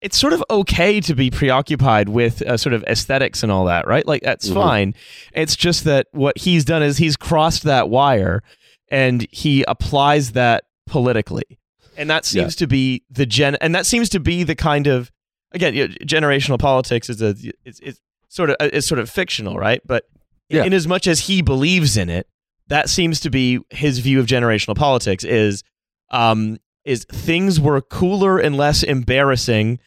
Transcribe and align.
it's 0.00 0.16
sort 0.18 0.32
of 0.32 0.44
okay 0.48 1.00
to 1.00 1.14
be 1.14 1.30
preoccupied 1.30 2.08
with 2.08 2.40
uh, 2.42 2.56
sort 2.56 2.72
of 2.72 2.84
aesthetics 2.84 3.42
and 3.42 3.50
all 3.50 3.64
that, 3.64 3.86
right? 3.86 4.06
Like 4.06 4.22
that's 4.22 4.48
Mhm. 4.48 4.54
fine. 4.54 4.94
It's 5.32 5.56
just 5.56 5.84
that 5.84 6.06
what 6.12 6.38
he's 6.38 6.64
done 6.64 6.82
is 6.82 6.98
he's 6.98 7.16
crossed 7.16 7.64
that 7.64 7.88
wire 7.88 8.42
and 8.90 9.26
he 9.32 9.64
applies 9.66 10.32
that 10.32 10.64
politically. 10.86 11.58
And 11.96 12.08
that 12.10 12.24
seems 12.24 12.54
to 12.56 12.66
be 12.68 13.02
the 13.10 13.26
gen 13.26 13.56
and 13.60 13.74
that 13.74 13.86
seems 13.86 14.08
to 14.10 14.20
be 14.20 14.44
the 14.44 14.54
kind 14.54 14.86
of 14.86 15.10
again, 15.52 15.74
you 15.74 15.88
know, 15.88 15.94
generational 16.04 16.58
politics 16.58 17.10
is 17.10 17.20
a 17.20 17.34
it's, 17.64 17.80
it's 17.80 18.00
sort 18.28 18.50
of 18.50 18.56
it's 18.60 18.86
sort 18.86 19.00
of 19.00 19.10
fictional, 19.10 19.56
right? 19.56 19.80
But 19.84 20.04
Yeah. 20.48 20.62
in 20.64 20.72
as 20.72 20.86
much 20.86 21.08
as 21.08 21.20
he 21.26 21.42
believes 21.42 21.96
in 21.96 22.08
it, 22.08 22.28
that 22.68 22.88
seems 22.88 23.18
to 23.20 23.30
be 23.30 23.58
his 23.70 23.98
view 23.98 24.20
of 24.20 24.26
generational 24.26 24.76
politics 24.76 25.24
is 25.24 25.64
um 26.10 26.58
is 26.84 27.04
things 27.10 27.58
were 27.60 27.80
cooler 27.82 28.38
and 28.38 28.56
less 28.56 28.82
embarrassing 28.84 29.78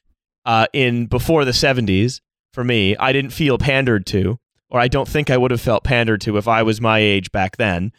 uh, 0.46 0.68
in 0.74 1.06
before 1.06 1.46
the 1.46 1.52
70s 1.52 2.22
for 2.54 2.64
me. 2.64 2.96
I 2.98 3.12
didn't 3.12 3.32
feel 3.32 3.58
pandered 3.58 4.06
to, 4.08 4.40
or 4.70 4.80
I 4.80 4.88
don't 4.88 5.08
think 5.08 5.30
I 5.30 5.38
would 5.38 5.52
have 5.52 5.62
felt 5.62 5.84
pandered 5.84 6.22
to 6.22 6.38
if 6.38 6.48
I 6.48 6.64
was 6.64 6.82
my 6.82 7.00
age 7.00 7.32
back 7.32 7.58
then. 7.58 7.92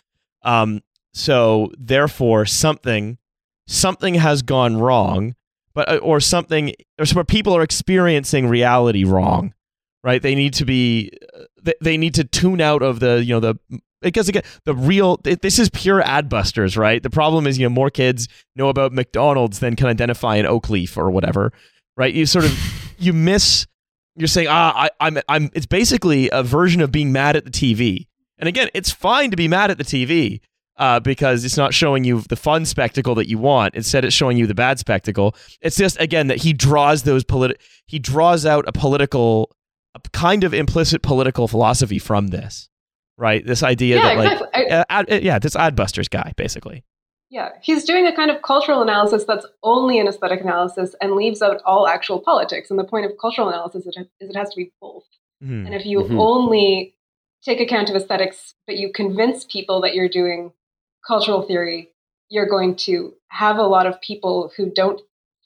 Um, 0.42 0.83
so 1.12 1.70
therefore, 1.78 2.47
something 2.47 3.19
something 3.66 4.14
has 4.14 4.42
gone 4.42 4.77
wrong, 4.77 5.34
but 5.74 5.88
uh, 5.88 5.97
or 5.98 6.20
something 6.20 6.74
or 6.98 7.06
some 7.06 7.24
people 7.27 7.56
are 7.56 7.62
experiencing 7.62 8.48
reality 8.48 9.05
wrong, 9.05 9.55
right? 10.02 10.20
They 10.20 10.34
need 10.34 10.55
to 10.55 10.64
be 10.64 11.11
uh, 11.34 11.45
they, 11.62 11.74
they 11.80 11.97
need 11.97 12.14
to 12.14 12.24
tune 12.24 12.61
out 12.61 12.83
of 12.83 13.00
the 13.00 13.22
you 13.24 13.34
know 13.34 13.41
the 13.41 13.56
because 14.00 14.28
again 14.28 14.42
the 14.64 14.74
real 14.74 15.19
this 15.22 15.59
is 15.59 15.70
pure 15.70 16.02
adbusters 16.02 16.77
right 16.77 17.05
the 17.05 17.11
problem 17.11 17.47
is 17.47 17.56
you 17.56 17.64
know 17.64 17.70
more 17.70 17.88
kids 17.88 18.27
know 18.56 18.69
about 18.69 18.92
mcdonald's 18.92 19.61
than 19.61 19.77
can 19.77 19.86
identify 19.86 20.34
an 20.34 20.45
oak 20.45 20.69
leaf 20.69 20.97
or 20.97 21.09
whatever 21.09 21.52
right 21.96 22.14
you 22.14 22.27
sort 22.27 22.45
of 22.45 22.95
you 22.98 23.12
miss 23.12 23.66
you're 24.16 24.28
saying 24.28 24.48
ah 24.50 24.73
I, 24.84 24.91
i'm 25.00 25.19
i'm 25.28 25.50
it's 25.55 25.66
basically 25.66 26.28
a 26.30 26.42
version 26.42 26.80
of 26.80 26.92
being 26.92 27.12
mad 27.12 27.36
at 27.36 27.44
the 27.44 27.50
tv 27.50 28.06
and 28.39 28.48
again 28.48 28.69
it's 28.75 28.91
fine 28.91 29.30
to 29.30 29.36
be 29.36 29.48
mad 29.48 29.70
at 29.70 29.78
the 29.78 29.84
tv 29.84 30.41
uh, 30.78 30.98
because 30.98 31.44
it's 31.44 31.58
not 31.58 31.75
showing 31.75 32.02
you 32.02 32.22
the 32.22 32.34
fun 32.34 32.64
spectacle 32.64 33.14
that 33.14 33.28
you 33.28 33.36
want. 33.36 33.75
Instead, 33.75 34.06
it's 34.06 34.14
showing 34.17 34.39
you 34.39 34.47
the 34.47 34.55
bad 34.55 34.78
spectacle. 34.78 35.36
It's 35.61 35.77
just 35.77 36.00
again 36.00 36.28
that 36.28 36.39
he 36.39 36.55
draws 36.55 37.02
those 37.02 37.25
politi- 37.25 37.56
he 37.86 37.98
draws 37.98 38.47
out 38.47 38.64
a 38.67 38.72
political, 38.72 39.55
a 39.95 40.00
kind 40.14 40.45
of 40.45 40.55
implicit 40.55 41.02
political 41.02 41.47
philosophy 41.47 41.98
from 41.98 42.28
this, 42.28 42.70
right? 43.19 43.47
This 43.47 43.62
idea 43.62 43.97
Yeah, 43.97 44.02
that 44.02 44.17
like 44.17 44.33
exactly. 44.33 44.67
I- 44.70 44.74
uh, 44.78 44.84
ad, 44.89 45.22
yeah, 45.22 45.39
this 45.39 45.55
Adbusters 45.55 46.08
guy, 46.08 46.33
basically. 46.39 46.84
Yeah, 47.33 47.52
he's 47.62 47.84
doing 47.84 48.06
a 48.06 48.14
kind 48.14 48.30
of 48.30 48.42
cultural 48.42 48.83
analysis 48.83 49.25
that's 49.25 49.47
only 49.62 49.98
an 49.98 50.06
aesthetic 50.06 50.42
analysis 50.42 50.94
and 51.00 51.12
leaves 51.14 51.41
out 51.41 51.62
all 51.64 51.89
actual 51.89 52.20
politics. 52.20 52.69
And 52.69 52.78
the 52.78 52.84
point 52.84 53.06
of 53.06 53.12
cultural 53.19 53.48
analysis 53.48 53.86
is 53.86 53.97
it 54.20 54.36
has 54.36 54.50
to 54.50 54.56
be 54.56 54.70
both. 54.83 55.06
Mhm. 55.42 55.64
And 55.64 55.74
if 55.74 55.86
you 55.86 56.00
Mhm. 56.00 56.20
only 56.20 56.94
take 57.42 57.58
account 57.58 57.89
of 57.89 57.97
aesthetics, 57.97 58.55
but 58.66 58.77
you 58.77 58.92
convince 58.92 59.47
people 59.47 59.80
that 59.80 59.94
you're 59.94 60.11
doing 60.11 60.52
cultural 61.06 61.41
theory, 61.41 61.91
you're 62.28 62.44
going 62.47 62.77
to 62.77 63.16
have 63.28 63.56
a 63.56 63.67
lot 63.67 63.86
of 63.86 63.98
people 64.02 64.52
who 64.55 64.67
don't 64.67 65.00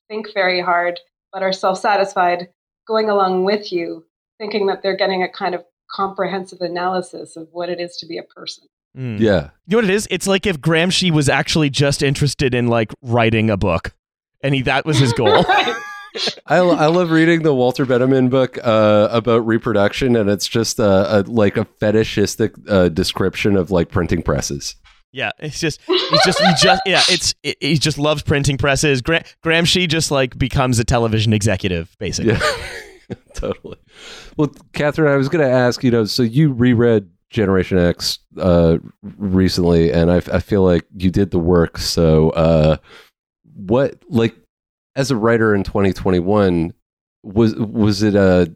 think 0.09 0.35
very 0.35 0.61
hard 0.61 0.99
but 1.33 1.45
are 1.45 1.53
self 1.53 1.79
satisfied 1.79 2.53
going 2.89 3.09
along 3.09 3.45
with 3.45 3.71
you, 3.73 4.05
thinking 4.39 4.67
that 4.67 4.83
they're 4.83 4.97
getting 4.97 5.23
a 5.23 5.29
kind 5.29 5.55
of 5.55 5.65
comprehensive 5.89 6.61
analysis 6.61 7.37
of 7.37 7.49
what 7.53 7.69
it 7.69 7.79
is 7.79 7.97
to 7.99 8.07
be 8.07 8.19
a 8.19 8.25
person. 8.25 8.67
Mm. 8.97 9.21
Yeah. 9.21 9.51
You 9.67 9.77
know 9.77 9.79
what 9.79 9.85
it 9.85 9.91
is? 9.91 10.09
It's 10.11 10.27
like 10.27 10.47
if 10.47 10.61
Gramsci 10.61 11.11
was 11.11 11.29
actually 11.29 11.71
just 11.71 12.03
interested 12.03 12.55
in 12.55 12.69
like 12.69 12.93
writing 13.03 13.51
a 13.51 13.57
book, 13.57 13.95
and 14.43 14.55
he 14.55 14.63
that 14.63 14.87
was 14.87 14.99
his 14.99 15.13
goal. 15.13 15.43
Right. 15.43 15.77
I, 16.47 16.57
I 16.57 16.87
love 16.87 17.11
reading 17.11 17.43
the 17.43 17.55
Walter 17.55 17.85
Benjamin 17.85 18.31
book 18.31 18.59
uh, 18.65 19.09
about 19.11 19.47
reproduction, 19.47 20.17
and 20.17 20.31
it's 20.31 20.49
just 20.49 20.79
a, 20.79 21.19
a 21.19 21.21
like 21.23 21.59
a 21.59 21.67
fetishistic 21.79 22.55
uh, 22.69 22.89
description 22.89 23.55
of 23.55 23.71
like 23.71 23.91
printing 23.91 24.23
presses. 24.23 24.77
Yeah, 25.13 25.31
it's 25.39 25.61
just 25.61 25.81
he's 25.87 26.25
just 26.25 26.41
he 26.41 26.51
just 26.61 26.83
yeah, 26.87 27.03
it's 27.09 27.35
it, 27.43 27.57
he 27.61 27.77
just 27.77 27.99
loves 27.99 28.23
printing 28.23 28.57
presses. 28.57 29.03
Gra- 29.03 29.25
Gramsci 29.45 29.89
just 29.89 30.11
like 30.11 30.39
becomes 30.39 30.79
a 30.79 30.85
television 30.85 31.33
executive, 31.33 31.95
basically. 31.99 32.35
Yeah, 32.35 33.17
totally. 33.35 33.77
Well, 34.37 34.53
Catherine, 34.73 35.13
I 35.13 35.17
was 35.17 35.29
going 35.29 35.47
to 35.47 35.51
ask, 35.51 35.83
you 35.85 35.91
know, 35.91 36.05
so 36.05 36.23
you 36.23 36.53
reread 36.53 37.09
Generation 37.31 37.79
X 37.79 38.19
uh, 38.39 38.79
recently, 39.03 39.93
and 39.93 40.11
I, 40.11 40.17
I 40.17 40.41
feel 40.41 40.63
like 40.63 40.85
you 40.97 41.11
did 41.11 41.31
the 41.31 41.39
work. 41.39 41.79
So, 41.79 42.31
uh, 42.31 42.77
what, 43.55 44.03
like, 44.09 44.37
as 44.95 45.11
a 45.11 45.17
writer 45.17 45.55
in 45.55 45.65
2021, 45.65 46.73
was 47.23 47.55
was 47.57 48.03
it 48.03 48.15
a 48.15 48.55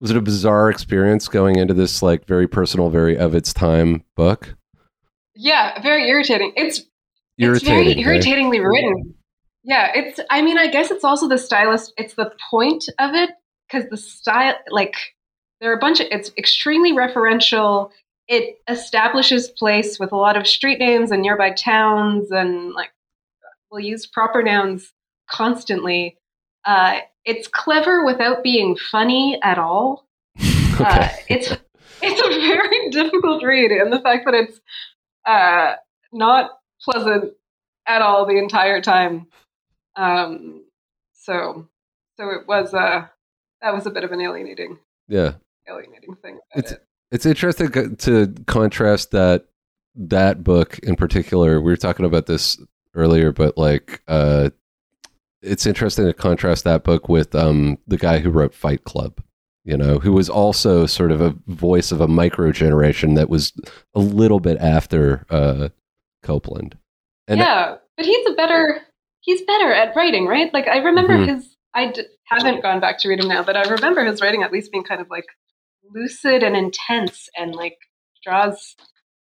was 0.00 0.10
it 0.10 0.16
a 0.16 0.22
bizarre 0.22 0.70
experience 0.70 1.28
going 1.28 1.56
into 1.56 1.74
this 1.74 2.02
like 2.02 2.26
very 2.26 2.48
personal, 2.48 2.90
very 2.90 3.16
of 3.16 3.34
its 3.34 3.52
time 3.52 4.02
book? 4.16 4.56
Yeah, 5.36 5.80
very 5.80 6.08
irritating. 6.08 6.52
It's 6.56 6.82
Irritating. 7.40 7.86
It's 7.86 7.94
very 7.94 8.16
irritatingly 8.16 8.60
written. 8.60 9.14
Yeah, 9.64 9.90
it's. 9.94 10.20
I 10.28 10.42
mean, 10.42 10.58
I 10.58 10.66
guess 10.66 10.90
it's 10.90 11.04
also 11.04 11.26
the 11.26 11.38
stylist. 11.38 11.92
It's 11.96 12.14
the 12.14 12.32
point 12.50 12.84
of 12.98 13.14
it 13.14 13.30
because 13.66 13.88
the 13.88 13.96
style, 13.96 14.56
like, 14.70 14.94
there 15.60 15.70
are 15.70 15.76
a 15.76 15.78
bunch 15.78 16.00
of. 16.00 16.06
It's 16.10 16.32
extremely 16.38 16.92
referential. 16.92 17.90
It 18.28 18.60
establishes 18.68 19.48
place 19.48 19.98
with 19.98 20.12
a 20.12 20.16
lot 20.16 20.36
of 20.36 20.46
street 20.46 20.78
names 20.78 21.10
and 21.10 21.22
nearby 21.22 21.50
towns, 21.50 22.30
and 22.30 22.72
like, 22.72 22.90
we'll 23.70 23.84
use 23.84 24.06
proper 24.06 24.42
nouns 24.42 24.92
constantly. 25.28 26.16
Uh, 26.64 27.00
it's 27.24 27.48
clever 27.48 28.04
without 28.04 28.42
being 28.42 28.76
funny 28.76 29.38
at 29.42 29.58
all. 29.58 30.06
Uh, 30.80 31.10
it's 31.28 31.54
it's 32.00 32.20
a 32.22 32.40
very 32.40 32.88
difficult 32.90 33.42
read, 33.42 33.70
and 33.70 33.92
the 33.92 34.00
fact 34.00 34.24
that 34.24 34.32
it's 34.32 34.58
uh, 35.26 35.74
not 36.10 36.52
pleasant 36.82 37.34
at 37.86 38.00
all 38.00 38.24
the 38.24 38.38
entire 38.38 38.80
time. 38.80 39.26
Um, 39.94 40.64
so, 41.12 41.68
so 42.16 42.30
it 42.30 42.48
was 42.48 42.72
uh, 42.72 43.08
that 43.60 43.74
was 43.74 43.84
a 43.84 43.90
bit 43.90 44.04
of 44.04 44.12
an 44.12 44.22
alienating, 44.22 44.78
yeah. 45.06 45.32
Alienating 45.70 46.14
thing. 46.22 46.38
It's- 46.56 46.72
it. 46.72 46.86
It's 47.12 47.26
interesting 47.26 47.96
to 47.96 48.32
contrast 48.46 49.10
that 49.10 49.46
that 49.96 50.44
book 50.44 50.78
in 50.80 50.94
particular. 50.94 51.60
We 51.60 51.72
were 51.72 51.76
talking 51.76 52.06
about 52.06 52.26
this 52.26 52.56
earlier, 52.94 53.32
but 53.32 53.58
like, 53.58 54.00
uh, 54.06 54.50
it's 55.42 55.66
interesting 55.66 56.06
to 56.06 56.12
contrast 56.12 56.62
that 56.64 56.84
book 56.84 57.08
with 57.08 57.34
um, 57.34 57.78
the 57.88 57.96
guy 57.96 58.20
who 58.20 58.30
wrote 58.30 58.54
Fight 58.54 58.84
Club. 58.84 59.20
You 59.64 59.76
know, 59.76 59.98
who 59.98 60.12
was 60.12 60.28
also 60.30 60.86
sort 60.86 61.10
of 61.12 61.20
a 61.20 61.34
voice 61.48 61.90
of 61.92 62.00
a 62.00 62.06
micro 62.08 62.50
generation 62.52 63.14
that 63.14 63.28
was 63.28 63.52
a 63.94 64.00
little 64.00 64.38
bit 64.40 64.56
after 64.58 65.26
uh, 65.30 65.68
Coupland. 66.24 66.74
And 67.28 67.40
yeah, 67.40 67.76
but 67.96 68.06
he's 68.06 68.26
a 68.28 68.32
better 68.34 68.80
he's 69.20 69.42
better 69.42 69.72
at 69.72 69.94
writing, 69.96 70.26
right? 70.26 70.52
Like 70.54 70.68
I 70.68 70.78
remember 70.78 71.14
Mhm. 71.18 71.26
his. 71.34 71.56
I 71.74 71.90
d- 71.92 72.02
haven't 72.24 72.62
gone 72.62 72.80
back 72.80 72.98
to 73.00 73.08
read 73.08 73.20
him 73.20 73.28
now, 73.28 73.42
but 73.42 73.56
I 73.56 73.68
remember 73.68 74.04
his 74.04 74.20
writing 74.22 74.42
at 74.44 74.52
least 74.52 74.70
being 74.72 74.84
kind 74.84 75.00
of 75.00 75.10
like 75.10 75.26
lucid 75.94 76.42
and 76.42 76.56
intense, 76.56 77.28
and 77.36 77.54
like 77.54 77.76
draws. 78.24 78.76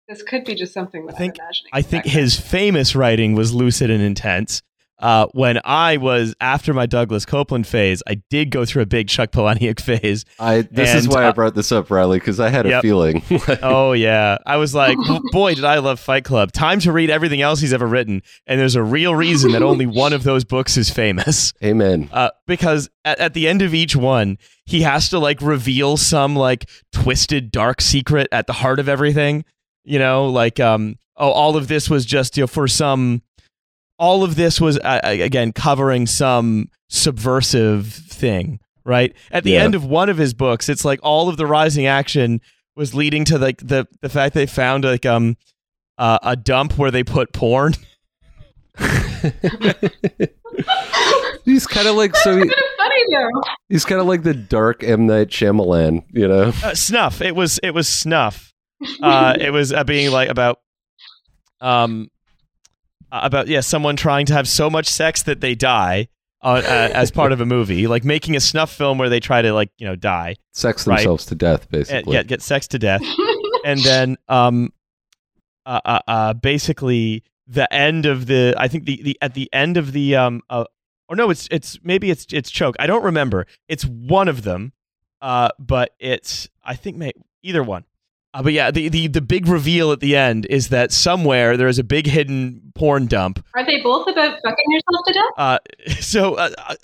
This 0.09 0.23
could 0.23 0.45
be 0.45 0.55
just 0.55 0.75
something 0.75 1.07
that 1.07 1.15
I 1.15 1.19
think- 1.19 1.39
I'm 1.41 1.45
imagining. 1.47 1.71
I 1.73 1.83
think 1.83 2.05
his 2.07 2.39
famous 2.39 2.95
writing 2.97 3.35
was 3.35 3.55
lucid 3.55 3.91
and 3.91 4.03
intense. 4.03 4.63
Uh, 5.03 5.27
when 5.33 5.59
I 5.65 5.97
was 5.97 6.33
after 6.41 6.73
my 6.73 6.87
Douglas 6.87 7.27
Coupland 7.27 7.67
phase, 7.67 8.05
I 8.07 8.23
did 8.31 8.51
go 8.51 8.65
through 8.65 8.83
a 8.83 8.87
big 8.87 9.09
Chuck 9.09 9.33
Palahniuk 9.33 9.81
phase. 10.01 10.25
I 10.39 10.63
this 10.63 10.95
is 10.95 11.09
why 11.09 11.25
uh, 11.25 11.31
I 11.31 11.33
brought 11.33 11.57
this 11.57 11.73
up, 11.73 11.91
Riley, 11.91 12.21
because 12.21 12.39
I 12.39 12.49
had 12.49 12.67
a 12.67 12.81
feeling. 12.81 13.23
Oh 13.63 13.93
yeah, 13.93 14.39
I 14.47 14.57
was 14.57 14.75
like, 14.75 14.97
boy, 15.33 15.55
did 15.55 15.65
I 15.65 15.79
love 15.79 15.99
Fight 15.99 16.25
Club. 16.25 16.53
Time 16.53 16.79
to 16.81 16.93
read 16.93 17.11
everything 17.11 17.43
else 17.43 17.61
he's 17.61 17.73
ever 17.73 17.87
written, 17.87 18.23
and 18.47 18.61
there's 18.61 18.77
a 18.77 18.83
real 18.83 19.15
reason 19.15 19.53
that 19.53 19.63
only 19.63 19.87
one 20.03 20.13
of 20.13 20.23
those 20.23 20.45
books 20.45 20.77
is 20.77 20.89
famous. 20.89 21.53
Amen. 21.63 22.09
Uh, 22.13 22.31
because 22.47 22.89
at, 23.05 23.19
at 23.19 23.35
the 23.35 23.49
end 23.49 23.63
of 23.63 23.75
each 23.75 23.97
one, 23.97 24.39
he 24.65 24.83
has 24.83 25.09
to 25.09 25.19
like 25.19 25.43
reveal 25.43 25.97
some 25.97 26.37
like 26.37 26.69
twisted 26.93 27.51
dark 27.51 27.81
secret 27.81 28.29
at 28.31 28.47
the 28.47 28.53
heart 28.53 28.79
of 28.79 28.89
everything. 28.89 29.45
You 29.85 29.99
know, 29.99 30.27
like 30.27 30.61
um, 30.61 30.97
oh, 31.17 31.31
all 31.31 31.57
of 31.57 31.67
this 31.67 31.91
was 31.91 32.07
just 32.07 32.37
you 32.37 32.45
know 32.45 32.47
for 32.47 32.69
some. 32.69 33.23
All 34.03 34.25
of 34.25 34.35
this 34.35 34.61
was 34.61 34.79
uh, 34.81 34.99
again 35.05 35.53
covering 35.53 36.07
some 36.09 36.69
subversive 36.91 37.87
thing, 37.87 38.59
right? 38.85 39.15
At 39.31 39.45
the 39.45 39.53
Yeah. 39.53 39.63
end 39.63 39.77
of 39.77 39.85
one 39.85 40.09
of 40.09 40.17
his 40.19 40.35
books, 40.35 40.69
it's 40.69 40.85
like 40.85 40.99
all 41.05 41.29
of 41.29 41.37
the 41.37 41.47
rising 41.47 41.87
action 41.87 42.41
was 42.75 42.95
leading 42.95 43.25
to 43.27 43.39
like 43.39 43.59
the 43.59 43.87
the 44.01 44.09
fact 44.09 44.35
they 44.35 44.47
found 44.47 44.83
like 44.83 45.07
um 45.07 45.37
uh, 45.99 46.19
a 46.25 46.35
dump 46.35 46.77
where 46.79 46.91
they 46.91 47.05
put 47.05 47.33
porn. 47.33 47.75
he's 51.45 51.67
kind 51.67 51.87
of 51.87 51.95
like 51.97 52.17
so. 52.17 52.37
He, 52.37 52.51
funny 52.79 53.05
though. 53.13 53.41
he's 53.69 53.85
kind 53.85 54.01
of 54.01 54.07
like 54.07 54.23
the 54.23 54.35
dark 54.35 54.83
M 54.83 55.07
Night 55.07 55.29
Shyamalan, 55.29 56.03
you 56.11 56.27
know. 56.29 56.53
uh, 56.65 56.75
snuff. 56.75 57.21
It 57.21 57.37
was 57.37 57.59
it 57.63 57.71
was 57.73 57.89
snuff. 57.89 58.53
Uh, 59.01 59.37
it 59.41 59.51
was 59.51 59.73
uh, 59.73 59.85
being 59.85 60.11
like 60.11 60.29
about 60.29 60.59
um 61.61 62.09
uh, 63.13 63.21
about 63.23 63.47
yeah 63.47 63.61
someone 63.61 63.95
trying 63.95 64.27
to 64.27 64.33
have 64.33 64.49
so 64.49 64.69
much 64.69 64.87
sex 64.89 65.23
that 65.23 65.41
they 65.41 65.55
die. 65.55 66.09
uh, 66.43 66.61
uh, 66.65 66.91
as 66.93 67.13
part 67.13 67.31
of 67.31 67.41
a 67.41 67.47
movie, 67.47 67.87
like 67.87 68.05
making 68.05 68.35
a 68.35 68.41
snuff 68.41 68.73
film 68.73 68.99
where 68.99 69.09
they 69.09 69.21
try 69.21 69.41
to 69.43 69.53
like 69.53 69.71
you 69.79 69.87
know 69.87 69.95
die, 69.95 70.35
Sex 70.53 70.87
Right. 70.89 70.97
themselves 70.97 71.25
to 71.27 71.37
death, 71.37 71.63
and, 71.63 71.71
basically. 71.71 72.15
yeah, 72.15 72.25
get 72.25 72.43
sex 72.43 72.67
to 72.69 72.81
death, 72.81 73.03
and 73.65 73.79
then 73.81 74.17
um, 74.29 74.73
uh, 75.65 75.81
uh, 75.85 76.01
uh, 76.09 76.33
basically 76.33 77.23
the 77.47 77.73
end 77.73 78.07
of 78.07 78.27
the 78.27 78.55
I 78.59 78.67
think 78.67 78.87
the, 78.87 79.01
the 79.03 79.19
at 79.23 79.35
the 79.35 79.49
end 79.53 79.77
of 79.77 79.93
the 79.93 80.17
um, 80.17 80.43
uh, 80.51 80.65
or 81.09 81.15
no, 81.15 81.31
it's 81.31 81.47
it's 81.53 81.79
maybe 81.85 82.11
it's 82.11 82.27
it's 82.33 82.51
choke. 82.51 82.75
I 82.81 82.87
don't 82.89 83.05
remember. 83.05 83.47
It's 83.69 83.85
one 83.85 84.27
of 84.27 84.43
them, 84.43 84.73
uh, 85.21 85.51
but 85.61 85.95
it's 86.01 86.49
I 86.65 86.75
think 86.75 86.97
may 86.97 87.13
either 87.45 87.63
one. 87.63 87.85
Uh, 88.35 88.43
but 88.43 88.53
yeah, 88.55 88.71
the, 88.71 88.89
the 88.89 89.09
the 89.09 89.21
big 89.21 89.47
reveal 89.47 89.93
at 89.93 90.01
the 90.01 90.17
end 90.17 90.47
is 90.49 90.69
that 90.71 90.91
somewhere 90.91 91.57
there 91.57 91.69
is 91.69 91.79
a 91.79 91.85
big 91.85 92.07
hidden 92.07 92.73
porn 92.75 93.07
dump 93.07 93.45
Are 93.55 93.65
they 93.67 93.81
both 93.83 94.09
about 94.09 94.39
fucking 94.43 94.65
yourself 94.69 95.07
to 95.07 95.13
death? 95.13 95.25
uh, 95.37 95.59
so 96.01 96.35
uh, 96.37 96.51
uh, 96.57 96.75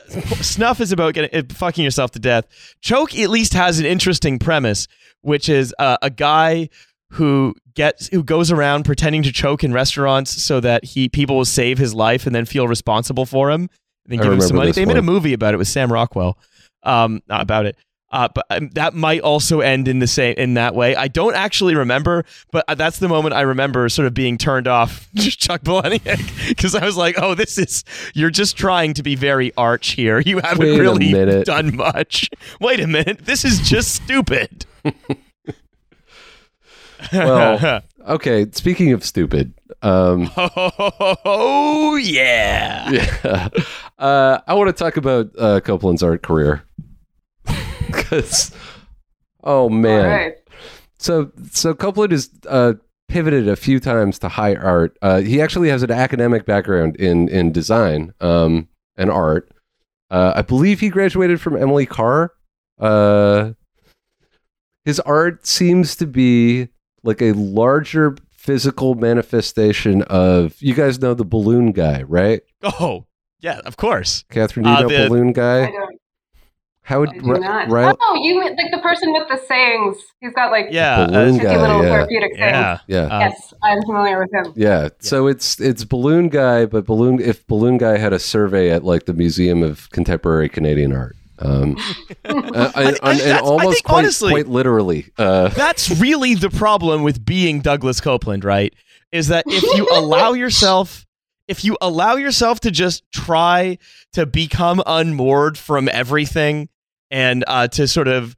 snuff 0.43 0.81
is 0.81 0.93
about 0.93 1.15
getting 1.15 1.39
uh, 1.39 1.43
fucking 1.55 1.83
yourself 1.85 2.11
to 2.13 2.19
death. 2.19 2.45
Choke 2.83 3.19
at 3.19 3.31
least 3.31 3.55
has 3.55 3.79
an 3.79 3.87
interesting 3.87 4.39
premise, 4.39 4.89
which 5.23 5.49
is 5.49 5.75
uh, 5.79 5.97
a 6.03 6.11
guy 6.11 6.69
who 7.13 7.55
gets 7.75 8.09
who 8.09 8.23
goes 8.23 8.51
around 8.51 8.85
pretending 8.85 9.23
to 9.23 9.33
choke 9.33 9.65
in 9.65 9.73
restaurants 9.73 10.31
so 10.45 10.61
that 10.61 10.85
he 10.85 11.09
people 11.09 11.37
will 11.37 11.45
save 11.47 11.79
his 11.79 11.95
life 11.95 12.27
and 12.27 12.35
then 12.35 12.45
feel 12.45 12.69
responsible 12.69 13.25
for 13.25 13.51
him 13.51 13.63
and 13.63 13.71
then 14.09 14.19
give 14.19 14.33
him 14.33 14.41
some 14.43 14.57
money. 14.57 14.69
this 14.69 14.77
They 14.77 14.85
made 14.85 14.99
a 14.99 15.03
movie 15.03 15.33
about 15.33 15.55
it 15.55 15.57
with 15.57 15.69
Sam 15.69 15.91
Rockwell. 15.91 16.39
Um, 16.83 17.23
not 17.27 17.41
about 17.41 17.65
it. 17.65 17.77
Uh, 18.11 18.27
but 18.35 18.47
um, 18.49 18.71
that 18.71 18.95
might 18.95 19.21
also 19.21 19.61
end 19.61 19.87
in 19.87 19.99
the 19.99 20.07
same 20.07 20.35
in 20.39 20.55
that 20.55 20.75
way. 20.75 20.97
I 20.97 21.09
don't 21.09 21.35
actually 21.35 21.75
remember, 21.75 22.25
but 22.51 22.65
uh, 22.67 22.75
that's 22.75 22.99
the 22.99 23.09
moment 23.09 23.35
I 23.35 23.43
remember 23.43 23.87
sort 23.91 24.07
of 24.07 24.15
being 24.15 24.39
turned 24.39 24.67
off 24.67 25.07
Chuck 25.17 25.61
Palahniuk 25.63 26.49
because 26.49 26.75
I 26.75 26.85
was 26.87 26.97
like, 26.97 27.17
"Oh, 27.19 27.35
this 27.35 27.59
is 27.59 27.85
you're 28.15 28.31
just 28.31 28.57
trying 28.57 28.95
to 28.95 29.03
be 29.03 29.15
very 29.15 29.53
arch 29.59 29.89
here. 29.89 30.21
You 30.21 30.39
haven't 30.39 30.67
Wait 30.67 30.79
really 30.79 31.43
done 31.45 31.77
much. 31.77 32.31
Wait 32.61 32.81
a 32.81 32.87
minute, 32.87 33.27
this 33.27 33.45
is 33.45 33.61
just 33.69 33.95
stupid." 33.95 34.65
Well- 37.13 37.83
Okay, 38.09 38.47
speaking 38.53 38.93
of 38.95 39.05
stupid, 39.05 39.53
um, 39.83 40.31
oh 40.39 41.97
yeah. 42.03 42.91
yeah, 42.91 43.49
uh, 43.99 44.39
I 44.47 44.55
want 44.55 44.69
to 44.69 44.73
talk 44.73 44.97
about 44.97 45.29
uh, 45.37 45.61
Coupland's 45.61 46.03
art 46.03 46.23
career 46.23 46.63
because, 47.97 48.55
oh 49.45 49.69
man, 49.69 50.05
All 50.05 50.11
right. 50.11 50.35
So 50.99 51.31
so 51.53 51.75
Coupland 51.75 52.13
is 52.13 52.31
uh, 52.49 52.75
pivoted 53.09 53.49
a 53.49 53.57
few 53.57 53.81
times 53.81 54.19
to 54.21 54.29
high 54.29 54.55
art. 54.55 54.97
Uh, 55.03 55.21
he 55.21 55.41
actually 55.41 55.69
has 55.69 55.83
an 55.83 55.91
academic 55.91 56.45
background 56.47 56.97
in 56.97 57.29
in 57.29 57.53
design 57.53 58.15
um, 58.21 58.69
and 58.97 59.11
art. 59.11 59.51
Uh, 60.11 60.33
I 60.37 60.43
believe 60.43 60.81
he 60.81 60.89
graduated 60.89 61.41
from 61.41 61.57
Emily 61.57 61.87
Carr. 61.87 62.33
Uh, 62.81 63.53
his 64.85 64.99
art 65.01 65.47
seems 65.47 65.95
to 65.97 66.07
be 66.07 66.69
like 67.03 67.21
a 67.23 67.33
larger 67.33 68.17
physical 68.33 68.95
manifestation 68.95 70.03
of 70.03 70.55
you 70.61 70.75
guys 70.75 71.01
know 71.01 71.15
the 71.15 71.25
balloon 71.25 71.73
guy, 71.73 72.03
right? 72.03 72.41
Oh 72.63 73.05
yeah, 73.41 73.61
of 73.65 73.77
course. 73.77 74.25
Catherine, 74.31 74.65
do 74.65 74.71
you 74.71 74.77
Uh, 74.77 74.81
know 74.81 74.89
the- 74.89 75.09
balloon 75.09 75.29
I 75.29 75.33
guy? 75.33 75.73
Don't. 76.89 76.95
How 76.95 77.01
would 77.01 77.09
I 77.11 77.13
do 77.19 77.33
Ri- 77.33 77.41
not. 77.41 77.69
Ri- 77.71 77.97
Oh, 78.01 78.21
you 78.23 78.41
mean 78.41 78.57
like 78.57 78.71
the 78.71 78.79
person 78.79 79.13
with 79.13 79.29
the 79.29 79.39
sayings? 79.47 79.97
He's 80.21 80.33
got 80.33 80.51
like 80.51 80.67
Yeah, 80.71 81.07
Balloon 81.07 81.41
uh, 81.41 81.43
guy, 81.43 81.57
little 81.61 81.83
yeah. 81.83 81.89
therapeutic 81.91 82.33
sayings. 82.37 82.53
yeah. 82.53 82.79
yeah. 82.87 82.99
Uh, 83.03 83.19
yes, 83.21 83.55
I'm 83.63 83.83
familiar 83.83 84.19
with 84.19 84.33
him. 84.33 84.53
Yeah. 84.57 84.89
So 85.01 85.27
it's 85.27 85.61
it's 85.61 85.85
Balloon 85.85 86.29
Guy, 86.29 86.67
but 86.67 86.87
Balloon 86.87 87.21
if 87.21 87.47
Balloon 87.47 87.79
Guy 87.79 87.99
had 87.99 88.13
a 88.13 88.19
survey 88.19 88.71
at 88.71 88.85
like 88.85 89.07
the 89.07 89.15
Museum 89.15 89.63
of 89.63 89.91
Contemporary 89.91 90.49
Canadian 90.49 90.93
Art. 90.93 91.15
Um, 91.41 91.77
uh, 92.25 92.33
and, 92.35 92.57
I- 92.57 92.97
and- 93.03 93.21
and 93.21 93.33
I 93.33 93.39
almost 93.41 93.77
think 93.77 93.85
quite, 93.85 93.99
honestly- 93.99 94.33
quite 94.33 94.49
literally. 94.49 95.07
Uh, 95.17 95.49
That's 95.51 95.91
really 96.01 96.35
the 96.35 96.51
problem 96.51 97.03
with 97.05 97.25
being 97.25 97.61
Douglas 97.61 98.01
Coupland, 98.01 98.45
right? 98.45 98.75
Is 99.13 99.29
that 99.29 99.45
if 99.47 99.63
you 99.77 99.87
allow 99.93 100.33
yourself 100.45 101.05
if 101.47 101.65
you 101.65 101.79
allow 101.81 102.17
yourself 102.17 102.61
to 102.61 102.71
just 102.71 103.11
try 103.11 103.79
to 104.13 104.27
become 104.27 104.83
unmoored 104.87 105.57
from 105.57 105.89
everything 105.89 106.69
and 107.11 107.45
uh, 107.47 107.69
to 107.69 107.89
sort 107.89 108.09
of 108.09 108.37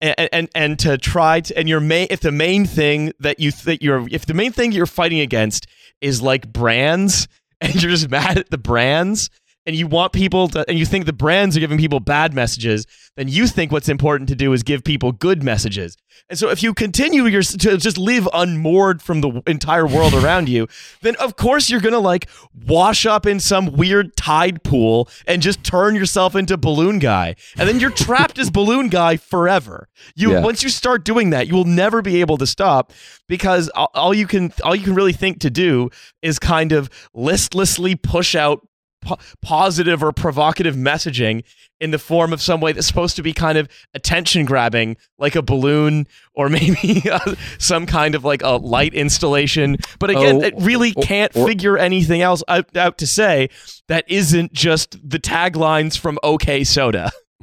and, 0.00 0.28
and 0.32 0.48
and 0.54 0.78
to 0.80 0.98
try 0.98 1.40
to 1.40 1.56
and 1.56 1.68
your 1.68 1.80
main 1.80 2.06
if 2.10 2.20
the 2.20 2.32
main 2.32 2.66
thing 2.66 3.12
that 3.20 3.40
you 3.40 3.50
that 3.64 3.82
you're 3.82 4.06
if 4.10 4.26
the 4.26 4.34
main 4.34 4.52
thing 4.52 4.72
you're 4.72 4.86
fighting 4.86 5.20
against 5.20 5.66
is 6.00 6.20
like 6.20 6.52
brands 6.52 7.28
and 7.60 7.74
you're 7.80 7.90
just 7.90 8.10
mad 8.10 8.38
at 8.38 8.50
the 8.50 8.58
brands 8.58 9.30
and 9.66 9.74
you 9.76 9.86
want 9.86 10.12
people 10.12 10.48
to 10.48 10.64
and 10.68 10.78
you 10.78 10.84
think 10.86 11.06
the 11.06 11.12
brands 11.12 11.56
are 11.56 11.60
giving 11.60 11.78
people 11.78 12.00
bad 12.00 12.34
messages 12.34 12.86
then 13.16 13.28
you 13.28 13.46
think 13.46 13.70
what's 13.70 13.88
important 13.88 14.28
to 14.28 14.34
do 14.34 14.52
is 14.52 14.64
give 14.64 14.82
people 14.82 15.12
good 15.12 15.44
messages. 15.44 15.96
And 16.28 16.36
so 16.36 16.50
if 16.50 16.64
you 16.64 16.74
continue 16.74 17.26
your, 17.26 17.42
to 17.42 17.76
just 17.76 17.96
live 17.96 18.28
unmoored 18.32 19.00
from 19.00 19.20
the 19.20 19.40
entire 19.46 19.86
world 19.86 20.14
around 20.14 20.48
you 20.48 20.66
then 21.02 21.14
of 21.16 21.36
course 21.36 21.70
you're 21.70 21.80
gonna 21.80 21.98
like 21.98 22.28
wash 22.66 23.06
up 23.06 23.24
in 23.26 23.38
some 23.40 23.66
weird 23.66 24.16
tide 24.16 24.62
pool 24.64 25.08
and 25.26 25.42
just 25.42 25.62
turn 25.62 25.94
yourself 25.94 26.34
into 26.34 26.56
balloon 26.56 26.98
guy. 26.98 27.36
And 27.56 27.68
then 27.68 27.78
you're 27.80 27.90
trapped 27.90 28.38
as 28.38 28.50
balloon 28.50 28.88
guy 28.88 29.16
forever. 29.16 29.88
You 30.16 30.32
Yeah. 30.32 30.40
once 30.40 30.62
you 30.62 30.68
start 30.68 31.04
doing 31.04 31.30
that 31.30 31.46
you 31.46 31.54
will 31.54 31.64
never 31.64 32.02
be 32.02 32.20
able 32.20 32.36
to 32.38 32.46
stop 32.46 32.92
because 33.28 33.68
all 33.74 34.12
you 34.12 34.26
can 34.26 34.52
all 34.64 34.74
you 34.74 34.82
can 34.84 34.94
really 34.94 35.12
think 35.12 35.40
to 35.40 35.50
do 35.50 35.90
is 36.20 36.38
kind 36.38 36.72
of 36.72 36.90
listlessly 37.14 37.94
push 37.94 38.34
out 38.34 38.66
po- 39.04 39.18
positive 39.42 40.02
or 40.02 40.10
provocative 40.12 40.74
messaging 40.74 41.44
in 41.80 41.90
the 41.90 41.98
form 41.98 42.32
of 42.32 42.40
some 42.40 42.60
way 42.60 42.72
that's 42.72 42.86
supposed 42.86 43.16
to 43.16 43.22
be 43.22 43.32
kind 43.32 43.58
of 43.58 43.68
attention 43.94 44.44
grabbing 44.46 44.96
like 45.18 45.34
a 45.36 45.42
balloon 45.42 46.06
or 46.34 46.48
maybe 46.58 47.02
uh, 47.10 47.34
some 47.58 47.84
kind 47.86 48.14
of 48.14 48.24
like 48.24 48.42
a 48.42 48.50
light 48.56 48.94
installation 48.94 49.76
but 49.98 50.10
again 50.10 50.36
Oh, 50.36 50.40
it 50.40 50.54
really 50.58 50.92
or- 50.96 51.02
can't 51.02 51.36
or- 51.36 51.46
figure 51.46 51.76
anything 51.76 52.22
else 52.22 52.42
out, 52.48 52.74
out 52.76 52.98
to 52.98 53.06
say 53.06 53.50
that 53.88 54.04
isn't 54.08 54.52
just 54.52 54.96
the 55.08 55.18
taglines 55.18 55.98
from 55.98 56.18
OK 56.22 56.64
Soda. 56.64 57.10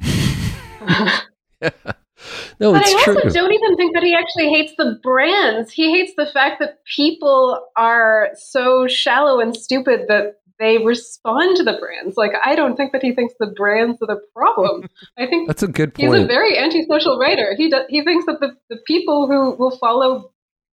no, 2.60 2.72
But 2.72 2.82
it's 2.82 2.94
I 2.94 3.04
true. 3.04 3.14
also 3.16 3.28
don't 3.30 3.52
even 3.52 3.76
think 3.76 3.94
that 3.94 4.02
he 4.02 4.14
actually 4.14 4.48
hates 4.50 4.72
the 4.78 4.98
brands. 5.02 5.72
He 5.72 5.90
hates 5.90 6.12
the 6.16 6.26
fact 6.26 6.60
that 6.60 6.78
people 6.96 7.64
are 7.76 8.30
so 8.34 8.86
shallow 8.88 9.40
and 9.40 9.56
stupid 9.56 10.02
that 10.08 10.36
they 10.58 10.78
respond 10.78 11.56
to 11.56 11.62
the 11.64 11.74
brands. 11.78 12.16
Like, 12.16 12.32
I 12.44 12.54
don't 12.54 12.76
think 12.76 12.92
that 12.92 13.02
he 13.02 13.12
thinks 13.14 13.34
the 13.38 13.46
brands 13.46 13.98
are 14.02 14.06
the 14.06 14.20
problem. 14.34 14.88
I 15.18 15.26
think 15.26 15.46
That's 15.48 15.62
a 15.62 15.68
good 15.68 15.92
he's 15.96 16.08
a 16.08 16.12
point. 16.12 16.28
very 16.28 16.58
antisocial 16.58 17.18
writer. 17.18 17.54
He 17.56 17.68
does, 17.70 17.84
he 17.88 18.02
thinks 18.04 18.26
that 18.26 18.40
the, 18.40 18.56
the 18.70 18.76
people 18.86 19.26
who 19.28 19.52
will 19.56 19.76
follow 19.78 20.30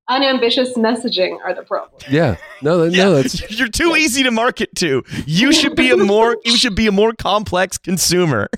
unambitious 0.09 0.73
messaging 0.75 1.37
are 1.43 1.53
the 1.53 1.61
problem. 1.61 2.01
yeah. 2.09 2.37
No, 2.61 2.79
that- 2.85 2.97
no, 2.97 3.13
that's 3.15 3.49
You're 3.59 3.67
too 3.67 3.95
easy 3.95 4.23
to 4.23 4.31
market 4.31 4.73
to. 4.77 5.03
You 5.25 5.51
should 5.53 5.75
be 5.75 5.91
a 5.91 5.97
more 6.13 6.35
you 6.43 6.57
should 6.57 6.75
be 6.75 6.87
a 6.87 6.91
more 6.91 7.13
complex 7.13 7.77
consumer. 7.77 8.49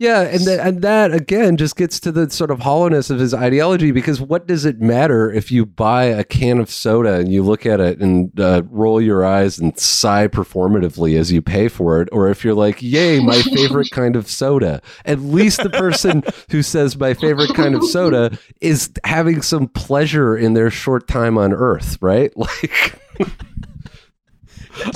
Yeah, 0.00 0.22
and 0.22 0.40
that, 0.40 0.66
and 0.66 0.82
that 0.82 1.14
again 1.14 1.56
just 1.56 1.76
gets 1.76 2.00
to 2.00 2.10
the 2.10 2.28
sort 2.28 2.50
of 2.50 2.58
hollowness 2.58 3.10
of 3.10 3.20
his 3.20 3.32
ideology 3.32 3.92
because 3.92 4.20
what 4.20 4.44
does 4.44 4.64
it 4.64 4.80
matter 4.80 5.30
if 5.30 5.52
you 5.52 5.64
buy 5.64 6.04
a 6.06 6.24
can 6.24 6.58
of 6.58 6.68
soda 6.68 7.14
and 7.14 7.32
you 7.32 7.44
look 7.44 7.64
at 7.64 7.78
it 7.78 8.00
and 8.00 8.38
uh, 8.40 8.64
roll 8.70 9.00
your 9.00 9.24
eyes 9.24 9.56
and 9.60 9.78
sigh 9.78 10.26
performatively 10.26 11.16
as 11.16 11.30
you 11.30 11.40
pay 11.40 11.68
for 11.68 12.02
it, 12.02 12.08
or 12.10 12.28
if 12.28 12.44
you're 12.44 12.54
like, 12.54 12.82
"Yay, 12.82 13.20
my 13.20 13.40
favorite 13.40 13.90
kind 13.92 14.16
of 14.16 14.28
soda"? 14.28 14.82
At 15.04 15.20
least 15.20 15.62
the 15.62 15.70
person 15.70 16.24
who 16.50 16.62
says 16.62 16.96
my 16.96 17.14
favorite 17.14 17.54
kind 17.54 17.76
of 17.76 17.84
soda 17.84 18.36
is 18.60 18.90
having 19.04 19.42
some 19.42 19.68
pleasure 19.68 20.36
in 20.36 20.54
their 20.54 20.70
short 20.70 21.06
time 21.06 21.38
on 21.38 21.52
Earth, 21.52 21.98
right? 22.00 22.32
Like. 22.44 23.00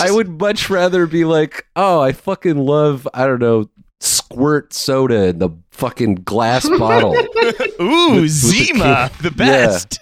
I 0.01 0.11
would 0.11 0.41
much 0.41 0.69
rather 0.69 1.07
be 1.07 1.25
like, 1.25 1.67
oh, 1.77 2.01
I 2.01 2.11
fucking 2.11 2.59
love, 2.59 3.07
I 3.15 3.27
don't 3.29 3.39
know, 3.39 3.71
squirt 4.01 4.73
soda 4.73 5.29
in 5.29 5.39
the 5.39 5.51
fucking 5.71 6.17
glass 6.17 6.69
bottle. 6.79 7.15
Ooh, 7.15 8.13
With- 8.13 8.23
with 8.23 8.23
the 8.23 8.29
Zima, 8.29 9.11
the 9.23 9.31
best. 9.31 9.99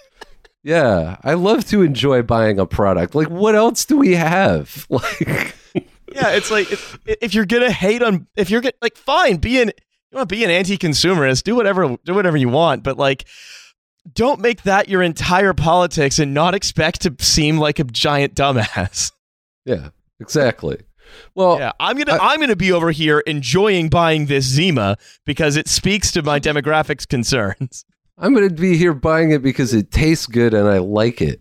Yeah, 0.63 1.17
I 1.23 1.33
love 1.35 1.65
to 1.67 1.81
enjoy 1.81 2.23
buying 2.23 2.59
a 2.59 2.65
product. 2.65 3.15
Like, 3.15 3.29
what 3.29 3.55
else 3.55 3.85
do 3.85 3.97
we 3.97 4.15
have? 4.15 4.85
Like, 4.89 5.55
Yeah, 6.13 6.29
it's 6.29 6.49
like 6.49 6.71
if, 6.71 6.97
if 7.05 7.33
you're 7.35 7.45
gonna 7.45 7.71
hate 7.71 8.01
on 8.01 8.27
if 8.35 8.49
you're 8.49 8.61
gonna 8.61 8.73
like 8.81 8.97
fine, 8.97 9.37
be 9.37 9.61
an 9.61 9.67
you 10.11 10.15
want 10.15 10.27
to 10.29 10.35
be 10.35 10.43
an 10.43 10.49
anti-consumerist, 10.49 11.43
do 11.43 11.55
whatever 11.55 11.95
do 12.05 12.13
whatever 12.13 12.37
you 12.37 12.49
want, 12.49 12.81
but 12.83 12.97
like 12.97 13.25
don't 14.13 14.39
make 14.39 14.63
that 14.63 14.89
your 14.89 15.03
entire 15.03 15.53
politics 15.53 16.17
and 16.17 16.33
not 16.33 16.55
expect 16.55 17.01
to 17.01 17.13
seem 17.19 17.57
like 17.59 17.77
a 17.77 17.83
giant 17.83 18.33
dumbass. 18.35 19.11
yeah, 19.65 19.89
exactly. 20.19 20.77
Well, 21.35 21.59
Yeah, 21.59 21.71
I'm 21.79 21.97
gonna 21.97 22.13
uh, 22.13 22.19
I, 22.21 22.33
am 22.33 22.39
gonna 22.39 22.55
be 22.55 22.71
over 22.71 22.91
here 22.91 23.19
enjoying 23.19 23.89
buying 23.89 24.25
this 24.25 24.45
Zima 24.45 24.97
because 25.25 25.55
it 25.55 25.67
speaks 25.67 26.11
to 26.11 26.21
my 26.21 26.39
demographics 26.39 27.07
concerns. 27.07 27.85
I'm 28.17 28.33
going 28.33 28.49
to 28.49 28.53
be 28.53 28.77
here 28.77 28.93
buying 28.93 29.31
it 29.31 29.43
because 29.43 29.73
it 29.73 29.91
tastes 29.91 30.25
good 30.25 30.53
and 30.53 30.67
I 30.67 30.79
like 30.79 31.21
it. 31.21 31.39